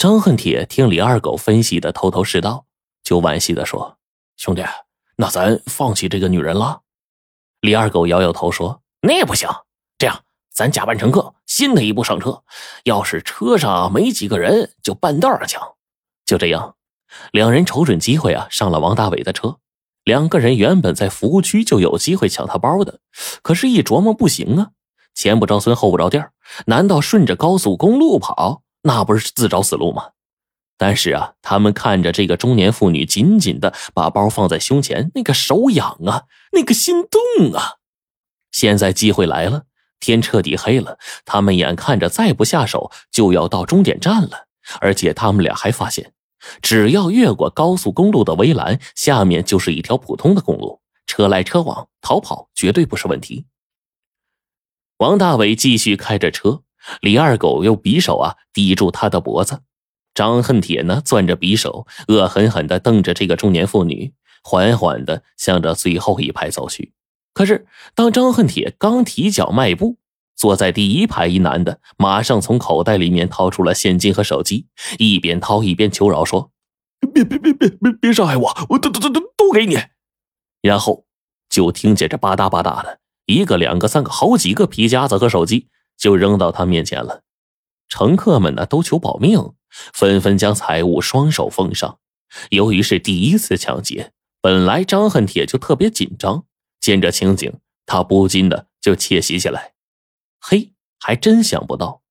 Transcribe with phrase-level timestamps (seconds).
[0.00, 2.64] 张恨铁听李二狗分析的头头是道，
[3.02, 3.98] 就惋惜的说
[4.38, 4.64] ：“兄弟，
[5.16, 6.80] 那咱放弃这个女人了？”
[7.60, 9.46] 李二狗摇摇头说：“那也不行，
[9.98, 12.42] 这样咱假扮乘客，新的一步上车。
[12.84, 15.74] 要是车上没几个人，就半道上抢。”
[16.24, 16.76] 就这样，
[17.30, 19.58] 两人瞅准机会啊，上了王大伟的车。
[20.04, 23.00] 两个人原本在服务区就有机会抢他包的，
[23.42, 24.70] 可是，一琢磨不行啊，
[25.14, 26.30] 前不着村后不着店
[26.64, 30.10] 难道顺着高速公路跑，那不是自找死路吗？
[30.76, 37.76] 但是啊，他们看着这个中年妇女紧紧的把包放在胸前，那个手痒啊，那个心动啊。
[38.50, 39.64] 现在机会来了，
[40.00, 44.46] 天彻底黑了，他们眼看着再不下手就要到终点站了，
[44.80, 46.14] 而且他们俩还发现。
[46.62, 53.44] 只要越过高速公路的围栏，下面就是一条普通的公路，车来车往，逃跑绝对不是问题。
[54.96, 56.62] 王大伟继续开着车，
[57.00, 59.60] 李二狗用匕首啊抵住他的脖子，
[60.14, 66.92] 张恨铁呢攥着匕首，恶狠狠地瞪着这个中年妇女，缓缓地向着最后一排走去。
[67.32, 69.98] 可是，当张恨铁刚提脚迈步，
[70.36, 74.66] 坐在第一排一男的马上从口袋里面掏出了现金和手机，
[74.98, 76.50] 一边掏一边求饶说
[77.14, 79.78] ：“别别别别别别伤害我，我都都都都都给你。”
[80.60, 81.04] 然后
[81.48, 85.68] 就听见这吧嗒吧嗒的，一个两个三个好几个皮夹子和手机
[86.00, 87.22] 就扔到他面前了。
[87.88, 89.52] 乘客们呢都求保命，
[89.92, 91.98] 纷纷将财物双手奉上。
[92.48, 96.44] 由于是第一次抢劫，本来张恨铁就特别紧张，
[96.80, 97.52] 见这情景，
[97.84, 99.72] 他不禁的就窃喜起来。
[100.40, 102.02] 嘿，还真想不到，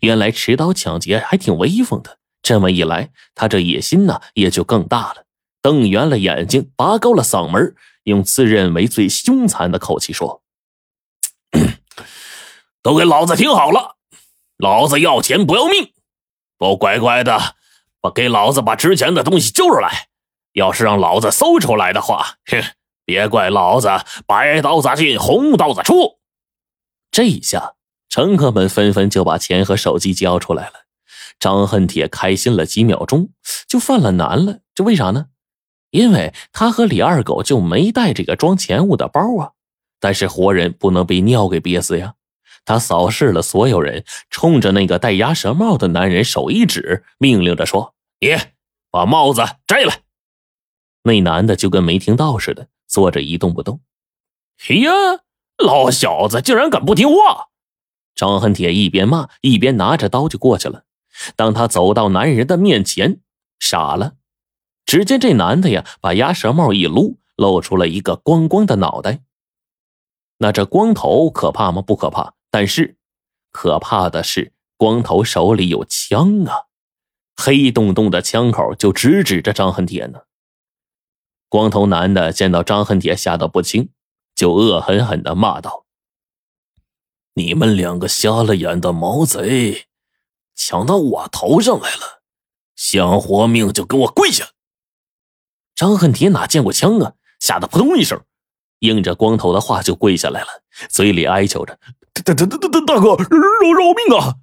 [0.00, 2.18] 原来持刀抢劫还挺威风的。
[2.42, 5.24] 这么一来，他这野心呢也就更大了。
[5.62, 7.74] 瞪圆了眼睛，拔高了嗓门，
[8.04, 10.42] 用自认为最凶残的口气说
[12.88, 13.96] ：“都给老子听好了，
[14.56, 15.92] 老子要钱不要命，
[16.58, 17.38] 都乖乖的
[18.00, 20.08] 把给老子把值钱的东西交出来。
[20.54, 22.62] 要是让老子搜出来的话，哼，
[23.04, 23.90] 别怪老子
[24.26, 26.16] 白刀子进红刀子出。”
[27.12, 27.74] 这一下。
[28.08, 30.72] 乘客们纷纷就把钱和手机交出来了，
[31.38, 33.28] 张恨铁开心了几秒钟，
[33.68, 34.60] 就犯了难了。
[34.74, 35.26] 这为啥呢？
[35.90, 39.50] 因为他和李二狗就没带这个装钱物的包啊。
[40.00, 42.14] 但是活人不能被尿给憋死呀。
[42.68, 48.36] 他扫视了所有人，冲着那个戴鸭舌帽的男人手一指，命令着说：“你
[48.90, 49.92] 把帽子摘了。”
[51.04, 53.80] 那男的就跟没听到似的，坐着一动不动。
[54.68, 54.92] 哎呀，
[55.56, 57.48] 老小子竟然敢不听话！
[58.14, 60.84] 张恨铁一边骂一边拿着刀就过去了。
[61.36, 63.22] 当他走到男人的面前，
[63.58, 64.16] 傻了。
[64.84, 69.20] 只见这男的呀，把鸭舌帽一撸，露出了一个光光的脑袋。
[70.36, 71.80] 那这光头可怕吗？
[71.80, 72.34] 不可怕。
[72.50, 72.96] 但是，
[73.50, 76.66] 可怕的是光头手里有枪啊，
[77.36, 80.20] 黑洞洞的枪口就直指着张恨铁呢。
[81.48, 83.90] 光头男的见到张恨铁吓得不轻，
[84.34, 85.86] 就恶狠狠地骂道。
[87.34, 89.86] 你们两个瞎了眼的毛贼，
[90.54, 92.22] 抢到我头上来了！
[92.74, 94.50] 想活命就给我跪下！
[95.74, 98.24] 张恨铁哪见过枪啊，吓得扑通一声，
[98.80, 100.48] 应着光头的话就跪下来了，
[100.88, 101.78] 嘴里哀求着
[102.22, 104.36] ：“大大大大大哥，饶饶命啊！”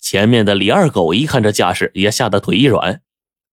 [0.00, 3.02] 前面的李二狗一看这架势，也吓得腿一软，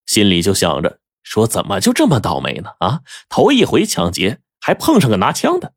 [0.05, 2.71] 心里就想着：说怎么就这么倒霉呢？
[2.79, 5.73] 啊，头一回抢劫还碰上个拿枪的，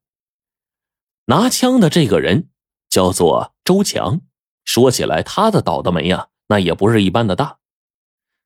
[1.26, 2.48] 拿枪的这个人。
[2.90, 4.20] 叫做周强，
[4.66, 7.56] 说起来他的倒的霉呀，那也不是一般的大。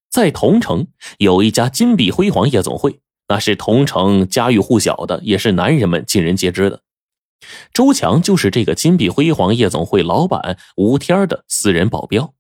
[0.09, 0.87] 在桐城
[1.19, 6.85] 有一家金碧辉煌夜总会，那是桐城家喻户晓的，也是男人们尽人皆知的。
[7.73, 12.35] 周强就是这个金碧辉煌夜总会老板吴天的私人保镖。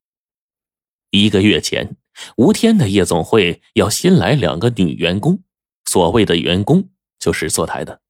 [1.10, 1.96] 一个月前，
[2.36, 5.42] 吴天的夜总会要新来两个女员工，
[5.84, 8.00] 所谓的员工就是坐台的。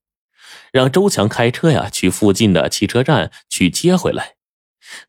[0.72, 4.34] 让周强开车呀，去附近的汽车站去接回来。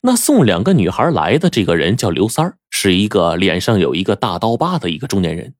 [0.02, 5.56] 那送两个女孩来的这个人叫刘三，是一个脸上有一个大刀疤的一个中年人。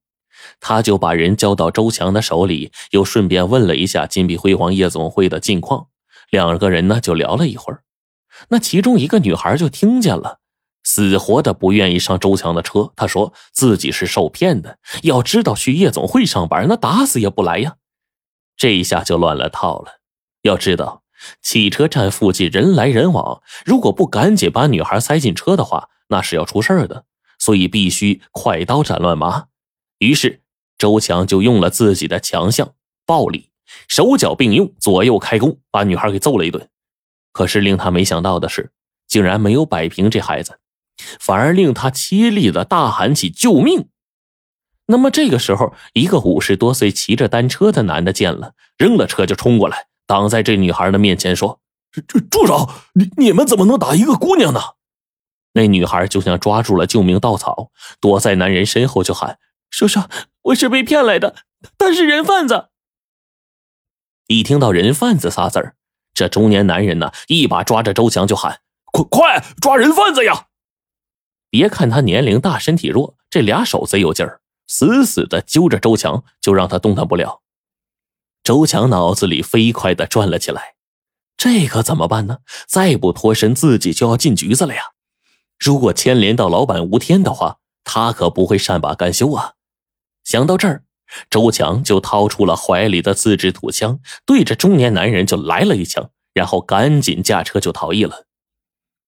[0.60, 5.90] 他就把人交到周强的手里，又顺便问了一下金碧辉煌夜总会的近况。
[6.30, 7.84] 两个人呢就聊了一会儿。
[8.50, 10.40] 那其中一个女孩就听见了，
[10.84, 12.92] 死活的不愿意上周强的车。
[12.96, 17.76] 她说自己是受骗的，要知道去夜总会上班，那打死也不来呀。
[18.56, 20.00] 这一下就乱了套了。
[20.44, 21.04] 要知道，
[21.42, 27.06] 汽车站附近人来人往，如果不赶紧把女孩塞进车的话，那是要出事儿的。
[27.40, 29.46] 所以必须快刀斩乱麻。
[30.00, 30.42] 于是
[30.78, 32.74] 周强就用了自己的强项——
[33.06, 33.52] 暴力，
[33.88, 36.70] 手脚并用，左右开弓，把女孩给揍了一顿。
[37.32, 38.72] 可是令他没想到的是，
[39.08, 40.60] 竟然没有摆平这孩子。
[41.20, 43.88] 反而令他凄厉的大喊起救命。
[44.88, 51.60] 那么这个时候，一个五十多岁骑着单车的男的见了，扔了车就冲过来，挡在这女孩的面前说
[52.08, 52.70] ：“住住手！
[52.94, 54.62] 你你们怎么能打一个姑娘呢？”
[55.54, 59.38] 那女孩就像抓住了救命稻草，躲在男人身后就喊
[59.70, 60.00] ：“叔叔，
[60.44, 61.36] 我是被骗来的，
[61.78, 62.70] 他是人贩子。”
[64.28, 65.76] 一听到“人贩子”仨字儿，
[66.14, 70.48] 这中年男人呢，一把抓着周强就喊：“快快抓人贩子呀！”
[71.50, 74.42] 别看他年龄大，身体弱，这俩手贼有劲儿。
[74.68, 77.42] 死死的揪着周强，就让他动弹不了。
[78.44, 80.76] 周强脑子里飞快的转了起来，
[81.38, 82.40] 这可怎么办呢？
[82.68, 84.92] 再不脱身，自己就要进局子了呀！
[85.58, 89.54] 如果牵连到老板吴天的话，他可不会善罢甘休啊！
[90.26, 90.84] 想到这儿，
[91.30, 98.26] 周强就掏出了怀里的自制土枪，对着中年男人就来了一枪，然后赶紧驾车就逃逸了。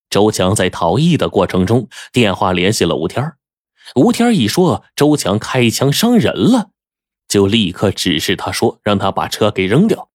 [0.08, 3.34] 周强在逃逸的过程中，电话联系了吴天
[3.94, 6.70] 吴天一说周强开枪伤人了，
[7.28, 10.08] 就立刻指示他说让他把车给扔掉。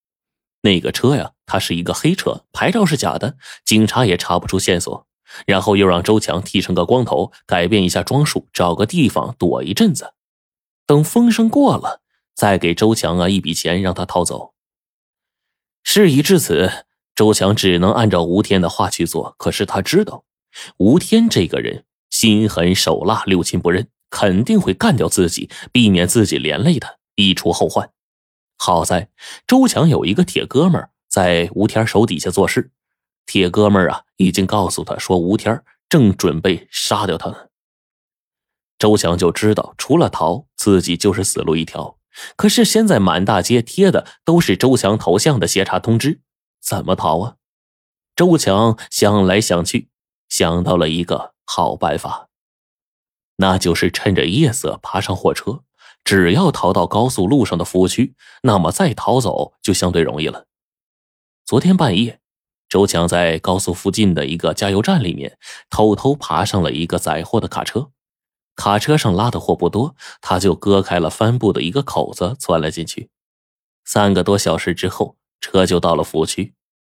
[0.62, 5.06] 那个车呀，它是一个黑车，牌照是假的，警察也查不出线索。
[5.46, 10.14] 然后又让周强剃成个光头，改变一下装束，找个地方躲一阵子，
[10.86, 12.02] 等风声过了，
[12.34, 14.54] 再给周强啊一笔钱让他逃走。
[15.84, 19.36] 事已至此，周强只能按照吴天的话去做。
[19.38, 20.26] 可是他知道，
[20.78, 21.86] 吴天这个人。
[22.12, 27.92] 心狠手辣，六亲不认，肯定会干掉自己，避免自己连累他，一除后患。
[28.56, 29.10] 好在
[29.46, 32.72] 周强有一个铁哥们在吴天手底下做事，
[33.26, 37.50] 铁哥们啊已经告诉他说吴天正准备杀掉他呢。
[38.77, 41.98] 周强就知道，除了逃，自己就是死路一条。
[42.36, 46.22] 可是现在满大街贴的都是周强头像的协查通知，
[46.62, 47.36] 怎么逃啊？
[48.16, 49.89] 周强想来想去，
[50.30, 51.36] 想到了一个。
[51.48, 52.30] 好办法，
[53.36, 55.62] 那就是趁着夜色爬上货车。
[56.04, 60.48] 只要逃到高速路上的服务区，那么再逃走就相对容易了。
[61.45, 62.19] 昨天半夜，
[62.68, 65.38] 周强在高速附近的一个加油站里面
[65.69, 67.92] 偷偷爬上了一个载货的卡车。
[68.56, 73.10] 卡车上拉的货不多，他就割开了帆布的一个口子，钻了进去。
[73.84, 76.54] 三个多小时之后，车就到了服务区。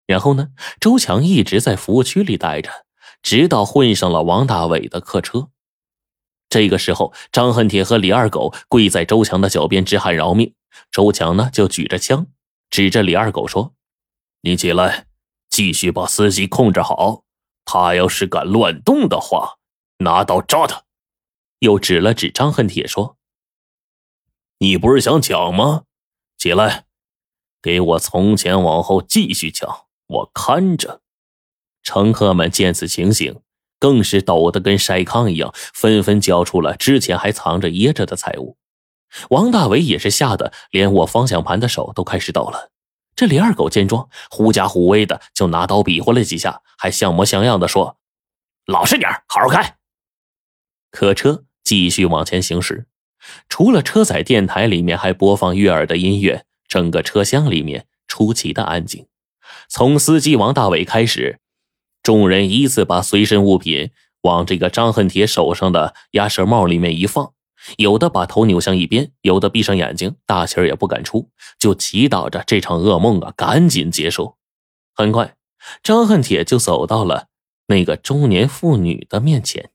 [0.08, 2.86] 然后呢，周强一直在服务区里待着。
[3.22, 5.50] 直到混上了王大伟的客车，
[6.48, 10.54] 这个时候，张恨铁和李二狗跪在周强的脚边直喊饶命。
[10.90, 12.28] 周强呢，就举着枪
[12.70, 13.74] 指着李二狗说
[14.42, 15.08] ：“你起来，
[15.50, 17.24] 继续把司机控制好。
[17.66, 19.58] 他要是敢乱动的话，
[19.98, 20.84] 拿刀扎他。”
[21.60, 23.18] 又指了指张恨铁说
[24.60, 25.84] ：“你不是想抢吗？
[26.38, 26.86] 起来，
[27.62, 31.02] 给我从前往后继续抢，我看着。”
[31.84, 33.42] 乘客们见此情形，
[33.80, 38.58] 更是抖得跟筛糠一样，纷纷交出了之前还藏着掖着的财物。
[39.30, 42.72] 王大伟也是吓得连握方向盘的手都开始抖了。
[43.16, 47.98] 这李二狗见状，狐假虎威的就拿刀比划了几下，还像模像样的说
[48.68, 49.78] ：“老实点好好开。”
[50.92, 52.88] 客车继续往前行驶，
[53.48, 59.06] 除了车载电台里面还播放悦耳的音乐，整个车厢里面出奇的安静。
[59.68, 61.38] 从司机王大伟开始。
[62.02, 67.34] 众人依次把随身物品往这个张恨铁手上的鸭舌帽里面一放，
[67.78, 71.30] 有的把头扭向一边，有的闭上眼睛，大气儿也不敢出，
[71.60, 74.38] 就祈祷着这场噩梦啊赶紧结束。
[74.96, 75.36] 很快，
[75.84, 77.28] 张恨铁就走到了
[77.68, 79.70] 那个中年妇女的面前。